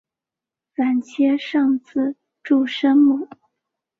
[0.75, 3.29] 反切上字注声母。